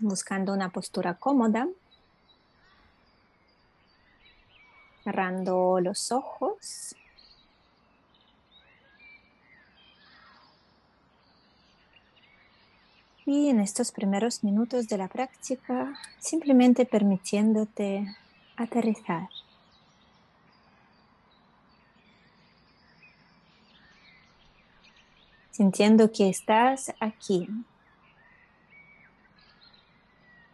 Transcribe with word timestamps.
buscando 0.00 0.52
una 0.52 0.70
postura 0.70 1.14
cómoda, 1.14 1.68
cerrando 5.04 5.80
los 5.80 6.12
ojos. 6.12 6.94
Y 13.24 13.50
en 13.50 13.60
estos 13.60 13.92
primeros 13.92 14.42
minutos 14.42 14.88
de 14.88 14.96
la 14.96 15.08
práctica, 15.08 15.94
simplemente 16.18 16.86
permitiéndote 16.86 18.16
aterrizar. 18.56 19.28
Sintiendo 25.50 26.10
que 26.10 26.30
estás 26.30 26.94
aquí. 27.00 27.48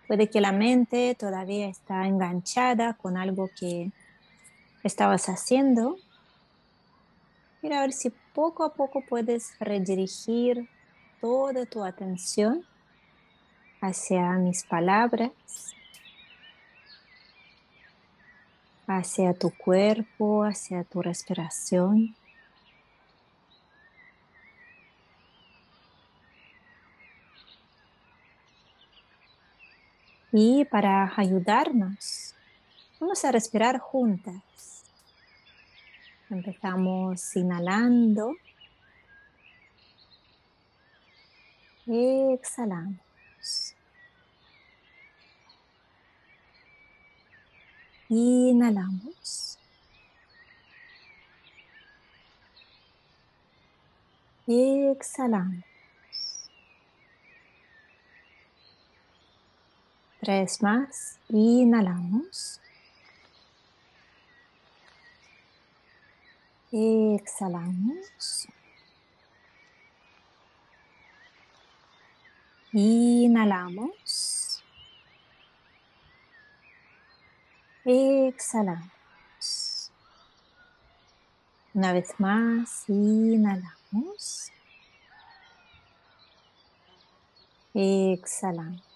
Puede 0.07 0.29
que 0.29 0.41
la 0.41 0.53
mente 0.53 1.15
todavía 1.15 1.67
está 1.67 2.07
enganchada 2.07 2.95
con 2.95 3.17
algo 3.17 3.51
que 3.59 3.91
estabas 4.83 5.29
haciendo. 5.29 5.97
Mira 7.63 7.79
a 7.79 7.81
ver 7.83 7.93
si 7.93 8.11
poco 8.35 8.65
a 8.65 8.75
poco 8.75 9.03
puedes 9.09 9.59
redirigir 9.59 10.69
toda 11.21 11.65
tu 11.65 11.83
atención 11.83 12.65
hacia 13.81 14.33
mis 14.33 14.65
palabras, 14.65 15.33
hacia 18.87 19.33
tu 19.33 19.51
cuerpo, 19.57 20.45
hacia 20.45 20.85
tu 20.85 21.01
respiración. 21.01 22.15
Y 30.37 30.65
para 30.65 31.13
ayudarnos, 31.17 32.35
vamos 32.99 33.25
a 33.25 33.31
respirar 33.31 33.79
juntas. 33.79 34.83
Empezamos 36.29 37.37
inhalando. 37.37 38.35
Exhalamos. 41.87 43.77
Inhalamos. 48.09 49.57
Exhalamos. 54.49 55.74
Tres 60.25 60.63
más. 60.63 61.19
Inhalamos. 61.29 62.59
Exhalamos. 66.73 68.49
Inhalamos. 72.73 74.65
Exhalamos. 77.85 78.91
Una 81.75 81.93
vez 81.93 82.19
más, 82.19 82.89
inhalamos. 82.89 84.51
Exhalamos. 87.75 88.94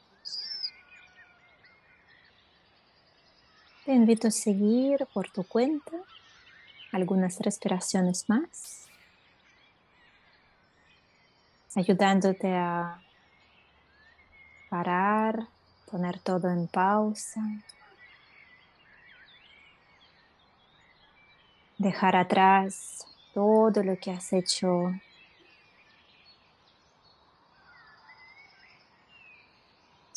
Te 3.88 3.94
invito 3.94 4.28
a 4.28 4.30
seguir 4.30 5.06
por 5.14 5.30
tu 5.30 5.44
cuenta. 5.44 5.96
Algunas 6.92 7.40
respiraciones 7.40 8.28
más, 8.28 8.86
ayudándote 11.74 12.52
a 12.52 13.00
parar, 14.68 15.48
poner 15.90 16.18
todo 16.18 16.50
en 16.50 16.66
pausa, 16.66 17.40
dejar 21.78 22.14
atrás 22.14 23.06
todo 23.32 23.82
lo 23.82 23.98
que 23.98 24.10
has 24.10 24.34
hecho 24.34 24.92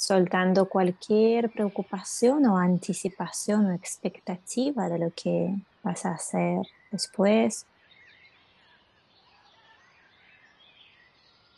soltando 0.01 0.67
cualquier 0.67 1.51
preocupación 1.51 2.47
o 2.47 2.57
anticipación 2.57 3.67
o 3.67 3.73
expectativa 3.73 4.89
de 4.89 4.97
lo 4.97 5.11
que 5.11 5.53
vas 5.83 6.07
a 6.07 6.13
hacer 6.13 6.65
después, 6.89 7.67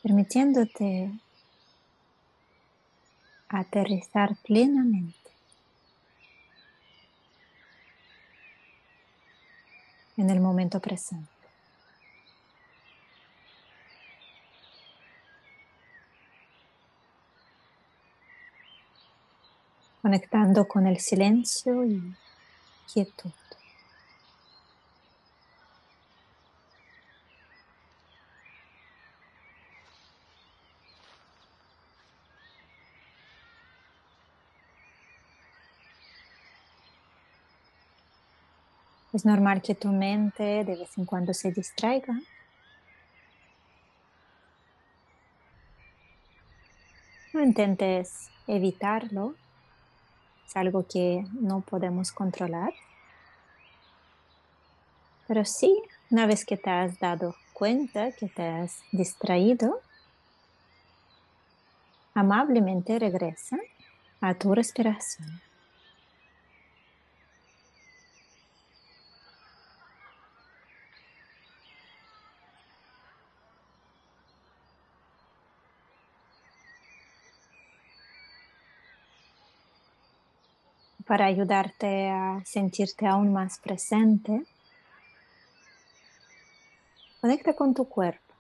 permitiéndote 0.02 1.10
aterrizar 3.48 4.36
plenamente 4.44 5.16
en 10.18 10.30
el 10.30 10.42
momento 10.42 10.82
presente. 10.82 11.43
Conectando 20.04 20.68
con 20.68 20.86
el 20.86 21.00
silencio 21.00 21.86
y 21.86 22.14
quietud. 22.94 23.32
Es 39.14 39.24
normal 39.24 39.62
que 39.62 39.74
tu 39.74 39.88
mente 39.88 40.44
de 40.44 40.76
vez 40.76 40.98
en 40.98 41.06
cuando 41.06 41.34
se 41.34 41.54
distraiga. 41.54 42.20
No 47.32 47.42
intentes 47.42 48.30
evitarlo. 48.48 49.36
Algo 50.54 50.86
que 50.88 51.26
no 51.34 51.62
podemos 51.62 52.12
controlar. 52.12 52.74
Pero 55.28 55.46
sí, 55.46 55.82
una 56.12 56.26
vez 56.26 56.46
que 56.46 56.58
te 56.58 56.70
has 56.70 57.00
dado 57.00 57.36
cuenta 57.54 58.12
que 58.12 58.28
te 58.28 58.44
has 58.44 58.82
distraído, 58.92 59.82
amablemente 62.14 63.00
regresa 63.00 63.58
a 64.22 64.34
tu 64.36 64.54
respiración. 64.54 65.42
Para 81.14 81.28
ayudarte 81.28 82.10
a 82.10 82.42
sentirte 82.44 83.06
aún 83.06 83.32
más 83.32 83.60
presente, 83.60 84.46
conecta 87.22 87.54
con 87.54 87.76
tu 87.76 87.88
cuerpo. 87.88 88.34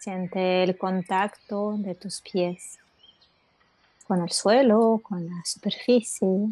Siente 0.00 0.64
el 0.64 0.76
contacto 0.76 1.76
de 1.78 1.94
tus 1.94 2.20
pies 2.22 2.80
con 4.08 4.20
el 4.20 4.32
suelo, 4.32 5.00
con 5.00 5.24
la 5.24 5.44
superficie. 5.44 6.48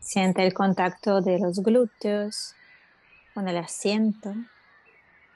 Siente 0.00 0.44
el 0.44 0.52
contacto 0.52 1.20
de 1.20 1.38
los 1.38 1.60
glúteos 1.60 2.56
con 3.32 3.46
el 3.46 3.58
asiento 3.58 4.34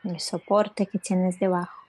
el 0.06 0.20
soporte 0.20 0.86
que 0.86 0.98
tienes 0.98 1.38
debajo. 1.38 1.86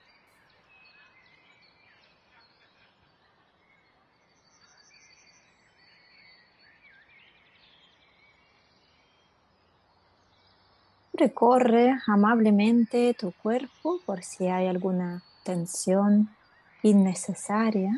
Recorre 11.18 11.96
amablemente 12.06 13.12
tu 13.12 13.32
cuerpo 13.32 14.00
por 14.06 14.22
si 14.22 14.46
hay 14.46 14.68
alguna 14.68 15.24
tensión 15.42 16.28
innecesaria. 16.84 17.92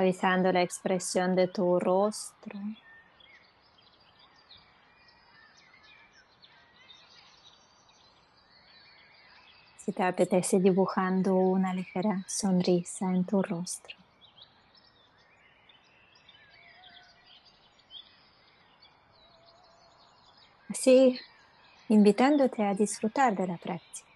Suavizando 0.00 0.50
la 0.50 0.62
expresión 0.62 1.36
de 1.36 1.46
tu 1.48 1.78
rostro. 1.78 2.58
Si 9.76 9.92
te 9.92 10.02
apetece 10.02 10.58
dibujando 10.58 11.34
una 11.34 11.74
ligera 11.74 12.24
sonrisa 12.26 13.12
en 13.14 13.26
tu 13.26 13.42
rostro. 13.42 13.94
Así, 20.70 21.20
invitándote 21.90 22.64
a 22.64 22.72
disfrutar 22.72 23.36
de 23.36 23.48
la 23.48 23.58
práctica. 23.58 24.09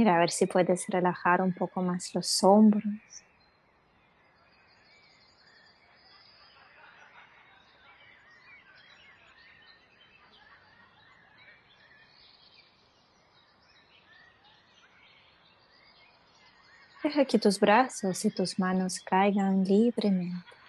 Mira 0.00 0.14
a 0.16 0.18
ver 0.18 0.30
si 0.30 0.46
puedes 0.46 0.86
relajar 0.88 1.42
un 1.42 1.52
poco 1.52 1.82
más 1.82 2.14
los 2.14 2.42
hombros. 2.42 2.86
Deja 17.02 17.26
que 17.26 17.38
tus 17.38 17.60
brazos 17.60 18.24
y 18.24 18.30
tus 18.30 18.58
manos 18.58 19.00
caigan 19.00 19.64
libremente. 19.64 20.59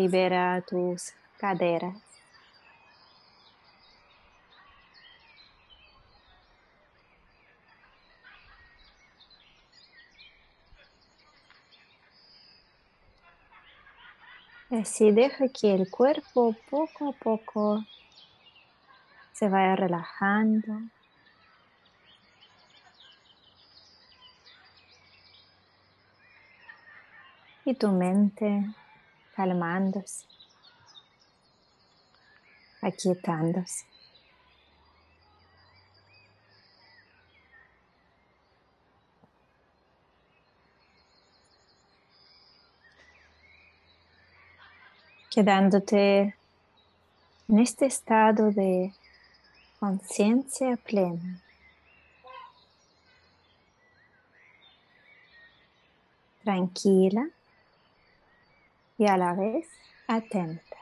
Libera 0.00 0.62
tus 0.62 1.12
caderas. 1.36 1.94
Así 14.70 15.10
deja 15.10 15.48
que 15.48 15.74
el 15.74 15.90
cuerpo 15.90 16.56
poco 16.70 17.10
a 17.10 17.12
poco 17.12 17.84
se 19.34 19.50
vaya 19.50 19.76
relajando. 19.76 20.80
Y 27.66 27.74
tu 27.74 27.92
mente 27.92 28.64
calmándose, 29.40 30.26
aquietándose. 32.82 33.86
Quedándote 45.30 46.36
en 47.48 47.58
este 47.60 47.86
estado 47.86 48.50
de 48.50 48.92
conciencia 49.78 50.76
plena. 50.76 51.40
Tranquila 56.44 57.30
y 59.00 59.06
a 59.06 59.16
la 59.16 59.32
vez 59.32 59.66
atenta. 60.08 60.76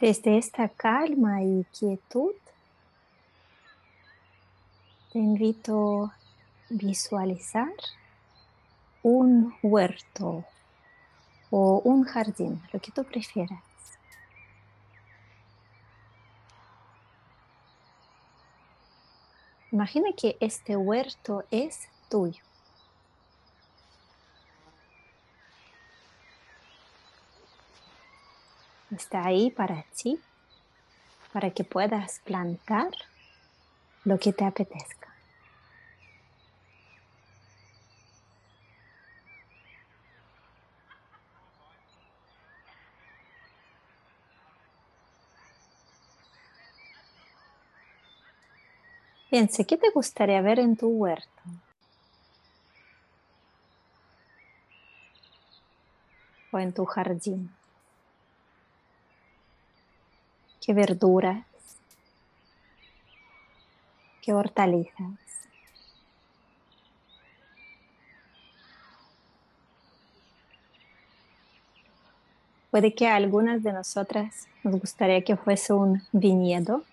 Desde 0.00 0.38
esta 0.38 0.70
calma 0.70 1.42
y 1.42 1.66
quietud 1.78 2.32
te 5.12 5.18
invito 5.18 6.04
a 6.04 6.16
visualizar 6.68 7.72
un 9.02 9.54
huerto 9.62 10.44
o 11.50 11.80
un 11.84 12.04
jardín, 12.04 12.62
lo 12.72 12.80
que 12.80 12.92
tú 12.92 13.04
prefieras. 13.04 13.62
Imagina 19.70 20.08
que 20.16 20.36
este 20.40 20.76
huerto 20.76 21.44
es 21.50 21.88
tuyo. 22.08 22.42
Está 28.90 29.26
ahí 29.26 29.50
para 29.50 29.84
ti, 29.94 30.18
para 31.32 31.50
que 31.50 31.64
puedas 31.64 32.20
plantar 32.24 32.90
lo 34.04 34.18
que 34.18 34.32
te 34.32 34.44
apetezca. 34.44 34.97
Piense, 49.30 49.66
¿qué 49.66 49.76
te 49.76 49.90
gustaría 49.90 50.40
ver 50.40 50.58
en 50.58 50.74
tu 50.74 50.88
huerto? 50.88 51.42
O 56.50 56.58
en 56.58 56.72
tu 56.72 56.86
jardín. 56.86 57.50
¿Qué 60.64 60.72
verduras? 60.72 61.44
¿Qué 64.22 64.32
hortalizas? 64.32 65.12
Puede 72.70 72.94
que 72.94 73.08
a 73.08 73.16
algunas 73.16 73.62
de 73.62 73.74
nosotras 73.74 74.48
nos 74.62 74.80
gustaría 74.80 75.22
que 75.22 75.36
fuese 75.36 75.74
un 75.74 76.02
viñedo 76.12 76.84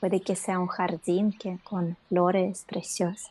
Puede 0.00 0.20
que 0.20 0.36
sea 0.36 0.58
un 0.60 0.68
jardín 0.68 1.32
que, 1.32 1.58
con 1.64 1.96
flores 2.08 2.64
preciosas. 2.68 3.30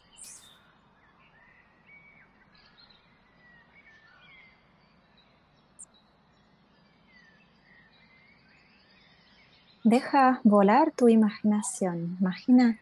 Deja 9.84 10.42
volar 10.44 10.92
tu 10.92 11.08
imaginación. 11.08 12.18
Imagina 12.20 12.78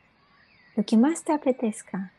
lo 0.76 0.84
que 0.84 0.98
más 0.98 1.24
te 1.24 1.34
apetezca. 1.34 2.12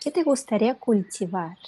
¿Qué 0.00 0.10
te 0.10 0.22
gustaría 0.22 0.76
cultivar? 0.76 1.58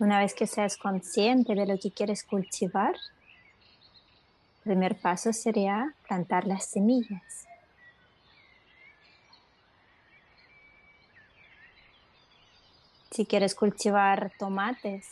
Una 0.00 0.18
vez 0.18 0.34
que 0.34 0.46
seas 0.46 0.76
consciente 0.76 1.54
de 1.54 1.66
lo 1.66 1.78
que 1.78 1.92
quieres 1.92 2.24
cultivar, 2.24 2.94
el 4.56 4.62
primer 4.64 4.98
paso 4.98 5.32
sería 5.32 5.94
plantar 6.08 6.46
las 6.46 6.64
semillas. 6.64 7.46
Si 13.10 13.26
quieres 13.26 13.54
cultivar 13.54 14.32
tomates, 14.38 15.06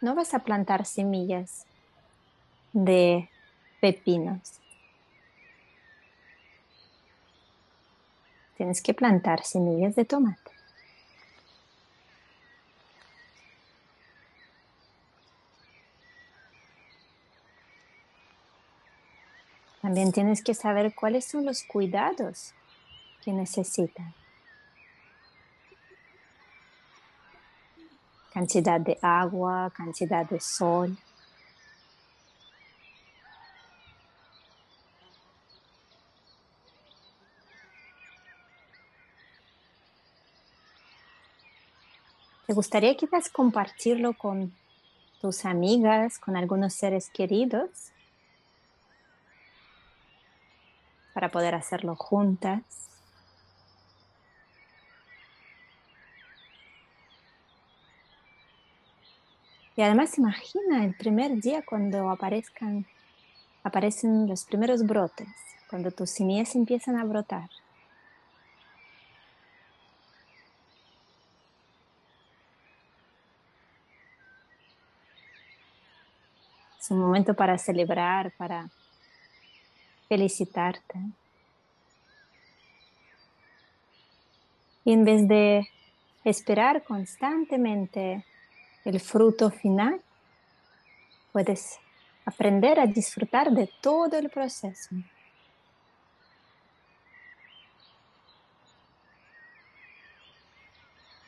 no 0.00 0.14
vas 0.14 0.32
a 0.32 0.38
plantar 0.38 0.86
semillas 0.86 1.66
de 2.72 3.28
pepinos. 3.80 4.60
tienes 8.60 8.82
que 8.82 8.92
plantar 8.92 9.42
semillas 9.42 9.96
de 9.96 10.04
tomate. 10.04 10.59
También 19.90 20.12
tienes 20.12 20.44
que 20.44 20.54
saber 20.54 20.94
cuáles 20.94 21.24
son 21.24 21.44
los 21.44 21.64
cuidados 21.64 22.54
que 23.24 23.32
necesitan. 23.32 24.14
Cantidad 28.32 28.80
de 28.80 28.96
agua, 29.02 29.72
cantidad 29.74 30.24
de 30.30 30.38
sol. 30.38 30.96
¿Te 42.46 42.52
gustaría 42.52 42.96
quizás 42.96 43.28
compartirlo 43.28 44.12
con 44.12 44.54
tus 45.20 45.44
amigas, 45.44 46.20
con 46.20 46.36
algunos 46.36 46.74
seres 46.74 47.10
queridos? 47.10 47.90
Para 51.12 51.28
poder 51.30 51.54
hacerlo 51.54 51.96
juntas. 51.96 52.62
Y 59.76 59.82
además 59.82 60.18
imagina 60.18 60.84
el 60.84 60.94
primer 60.94 61.40
día 61.40 61.62
cuando 61.64 62.10
aparezcan, 62.10 62.84
aparecen 63.62 64.28
los 64.28 64.44
primeros 64.44 64.84
brotes, 64.86 65.28
cuando 65.70 65.90
tus 65.90 66.10
semillas 66.10 66.54
empiezan 66.54 66.96
a 66.96 67.04
brotar. 67.04 67.48
Es 76.78 76.90
un 76.90 76.98
momento 76.98 77.32
para 77.32 77.56
celebrar, 77.56 78.32
para 78.36 78.68
felicitarte. 80.10 80.98
Y 84.84 84.92
en 84.92 85.04
vez 85.04 85.28
de 85.28 85.68
esperar 86.24 86.82
constantemente 86.82 88.24
el 88.84 88.98
fruto 88.98 89.52
final, 89.52 90.02
puedes 91.30 91.78
aprender 92.24 92.80
a 92.80 92.86
disfrutar 92.86 93.52
de 93.52 93.70
todo 93.80 94.18
el 94.18 94.30
proceso. 94.30 94.96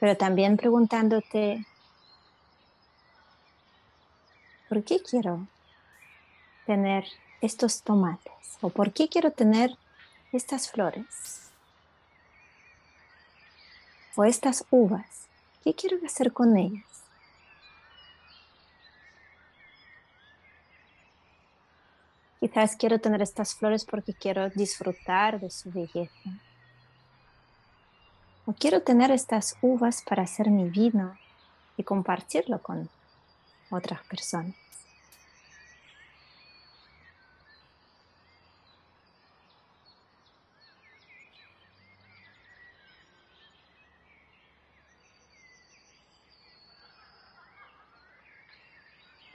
Pero 0.01 0.17
también 0.17 0.57
preguntándote, 0.57 1.65
¿por 4.69 4.83
qué 4.83 5.01
quiero 5.09 5.47
tener 6.67 7.05
estos 7.43 7.83
tomates? 7.83 8.57
¿O 8.63 8.71
por 8.71 8.93
qué 8.93 9.09
quiero 9.09 9.33
tener 9.33 9.77
estas 10.33 10.71
flores? 10.71 11.51
¿O 14.15 14.25
estas 14.25 14.65
uvas? 14.71 15.27
¿Qué 15.63 15.75
quiero 15.75 15.99
hacer 16.07 16.33
con 16.33 16.57
ellas? 16.57 16.85
Quizás 22.41 22.77
quiero 22.77 22.99
tener 22.99 23.23
estas 23.23 23.55
flores 23.55 23.85
porque 23.85 24.15
quiero 24.15 24.51
disfrutar 24.51 25.39
de 25.39 25.51
su 25.51 25.71
belleza. 25.71 26.31
O 28.47 28.53
quiero 28.53 28.83
tener 28.83 29.11
estas 29.13 29.57
uvas 29.63 30.03
para 30.03 30.25
hacer 30.25 30.51
mi 30.51 30.69
vino 30.69 31.17
y 31.77 31.85
compartirlo 31.85 32.61
con 32.61 32.89
otras 33.71 34.05
personas. 34.07 34.62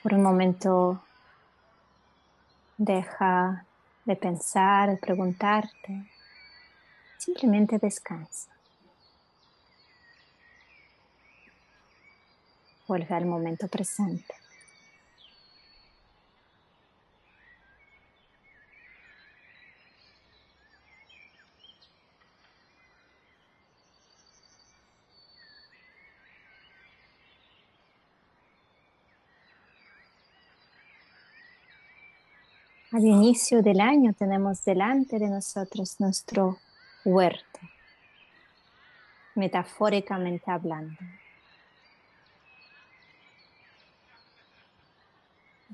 Por 0.07 0.13
un 0.13 0.23
momento 0.23 1.03
deja 2.77 3.65
de 4.05 4.15
pensar, 4.15 4.89
de 4.89 4.95
preguntarte. 4.95 6.09
Simplemente 7.17 7.77
descansa. 7.77 8.49
Vuelve 12.87 13.13
al 13.13 13.25
momento 13.25 13.67
presente. 13.67 14.33
Al 32.97 33.05
inicio 33.05 33.61
del 33.61 33.79
año 33.79 34.11
tenemos 34.13 34.65
delante 34.65 35.19
de 35.19 35.29
nosotros 35.29 35.99
nuestro 35.99 36.57
huerto, 37.05 37.59
metafóricamente 39.35 40.49
hablando. 40.49 40.97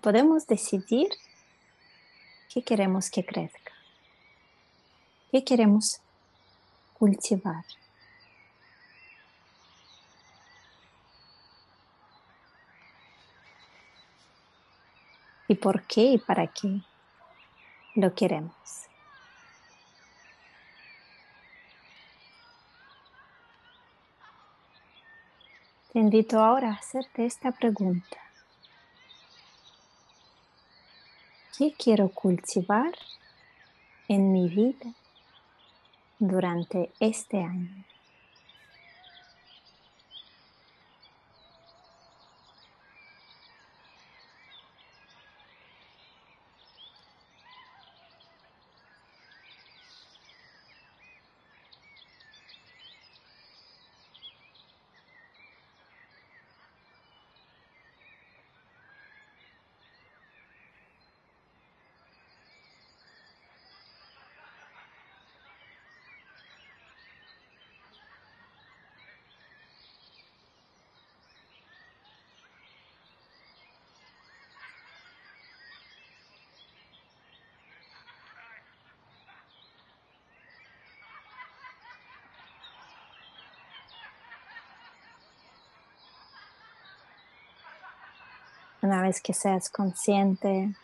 Podemos 0.01 0.45
decidir 0.47 1.07
qué 2.53 2.61
queremos 2.61 3.09
que 3.09 3.25
crezca, 3.25 3.71
qué 5.31 5.45
queremos 5.45 6.01
cultivar. 6.99 7.63
¿Y 15.47 15.55
por 15.55 15.83
qué 15.83 16.01
y 16.01 16.17
para 16.17 16.47
qué? 16.47 16.81
Lo 17.95 18.13
queremos. 18.13 18.53
Te 25.91 25.99
invito 25.99 26.39
ahora 26.39 26.69
a 26.69 26.73
hacerte 26.73 27.25
esta 27.25 27.51
pregunta. 27.51 28.17
¿Qué 31.55 31.71
quiero 31.77 32.09
cultivar 32.09 32.93
en 34.07 34.31
mi 34.31 34.49
vida 34.49 34.91
durante 36.17 36.91
este 36.99 37.43
año? 37.43 37.83
Una 88.83 89.01
vez 89.01 89.21
que 89.21 89.33
seas 89.33 89.69
consciente 89.69 90.75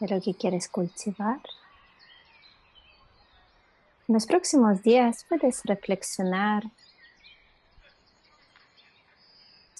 de 0.00 0.06
lo 0.06 0.20
que 0.20 0.34
quieres 0.34 0.68
cultivar, 0.68 1.40
en 4.06 4.12
los 4.12 4.26
próximos 4.26 4.82
días 4.82 5.24
puedes 5.26 5.62
reflexionar 5.64 6.64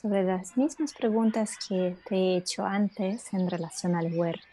sobre 0.01 0.25
las 0.25 0.57
mismas 0.57 0.95
preguntas 0.95 1.59
que 1.69 1.95
te 2.07 2.17
he 2.17 2.37
hecho 2.39 2.65
antes 2.65 3.35
en 3.35 3.51
relación 3.51 3.95
al 3.95 4.15
huerto. 4.15 4.47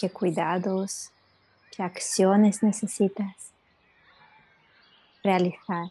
qué 0.00 0.10
cuidados, 0.10 1.10
qué 1.70 1.82
acciones 1.82 2.62
necesitas 2.62 3.55
realizar. 5.26 5.90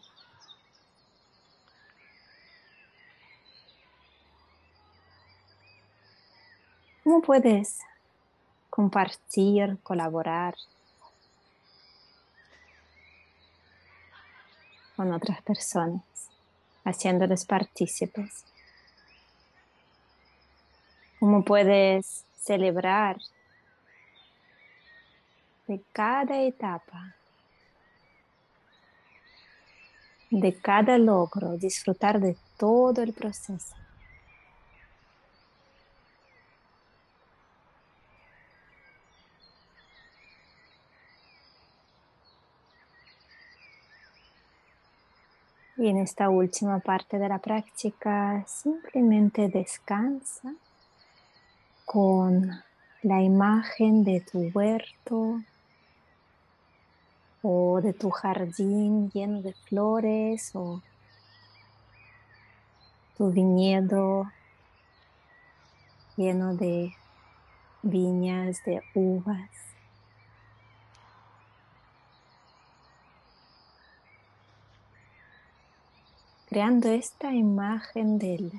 ¿Cómo 7.04 7.20
puedes 7.20 7.80
compartir, 8.70 9.78
colaborar 9.82 10.54
con 14.96 15.12
otras 15.12 15.42
personas, 15.42 16.02
haciéndoles 16.84 17.44
partícipes? 17.44 18.44
¿Cómo 21.20 21.44
puedes 21.44 22.24
celebrar 22.40 23.18
de 25.66 25.82
cada 25.92 26.40
etapa, 26.42 27.14
de 30.30 30.54
cada 30.54 30.98
logro, 30.98 31.56
disfrutar 31.56 32.20
de 32.20 32.36
todo 32.56 33.02
el 33.02 33.12
proceso? 33.12 33.74
Y 45.78 45.88
en 45.88 45.98
esta 45.98 46.30
última 46.30 46.80
parte 46.80 47.18
de 47.18 47.28
la 47.28 47.38
práctica 47.38 48.42
simplemente 48.46 49.48
descansa 49.48 50.54
con 51.84 52.50
la 53.02 53.22
imagen 53.22 54.02
de 54.02 54.20
tu 54.20 54.50
huerto 54.54 55.42
o 57.42 57.80
de 57.80 57.92
tu 57.92 58.10
jardín 58.10 59.10
lleno 59.10 59.42
de 59.42 59.52
flores 59.52 60.50
o 60.54 60.82
tu 63.16 63.30
viñedo 63.30 64.30
lleno 66.16 66.54
de 66.54 66.94
viñas 67.82 68.64
de 68.64 68.82
uvas. 68.94 69.50
Creando 76.48 76.88
esta 76.88 77.32
imagen 77.32 78.18
de, 78.18 78.50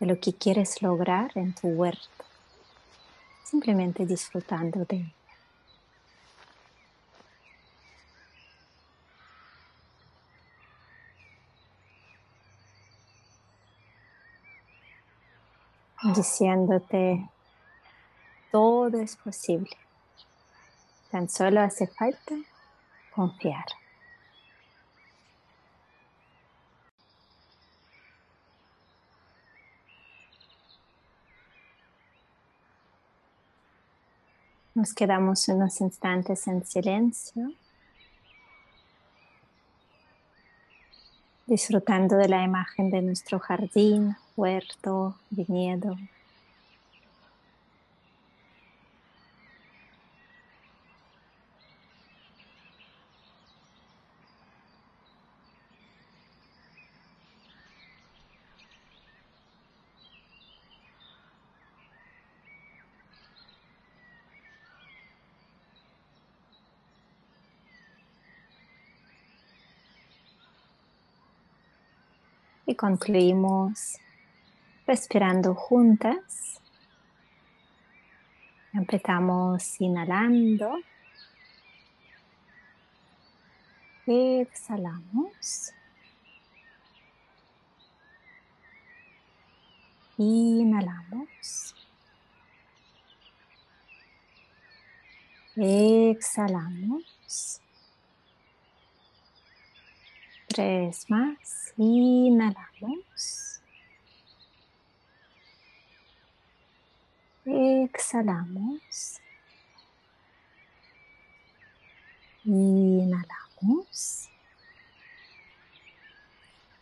lo 0.00 0.18
que 0.18 0.32
quieres 0.32 0.80
lograr 0.80 1.32
en 1.34 1.54
tu 1.54 1.68
huerto 1.68 2.24
simplemente 3.44 4.04
disfrutando 4.06 4.84
de 4.84 5.12
diciéndote 16.18 17.28
todo 18.50 18.98
es 19.00 19.14
posible. 19.16 19.76
Tan 21.12 21.28
solo 21.28 21.60
hace 21.60 21.86
falta 21.86 22.34
confiar. 23.14 23.66
Nos 34.74 34.92
quedamos 34.94 35.46
unos 35.48 35.80
instantes 35.80 36.46
en 36.48 36.64
silencio, 36.64 37.52
disfrutando 41.46 42.16
de 42.16 42.28
la 42.28 42.44
imagen 42.44 42.90
de 42.90 43.02
nuestro 43.02 43.38
jardín, 43.38 44.16
huerto, 44.36 45.16
viñedo. 45.30 45.96
Y 72.68 72.74
concluimos 72.74 73.96
respirando 74.86 75.54
juntas. 75.54 76.60
Empezamos 78.74 79.80
inhalando. 79.80 80.76
Exhalamos. 84.06 85.72
Inhalamos. 90.18 91.74
Exhalamos. 95.56 97.02
Tres 100.58 101.08
más. 101.08 101.72
Inhalamos. 101.76 103.60
Exhalamos. 107.44 109.20
Inhalamos. 112.44 114.28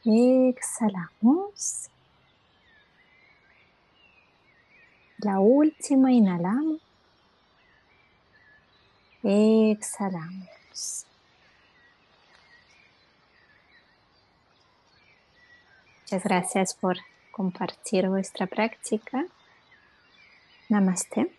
Exhalamos. 0.07 1.91
La 5.19 5.39
última 5.39 6.11
inhalamos. 6.13 6.81
Exhalamos. 9.23 11.07
Muchas 16.07 16.23
gracias 16.23 16.75
por 16.75 16.99
compartir 17.33 18.09
vuestra 18.09 18.47
práctica. 18.47 19.27
Namaste. 20.69 21.36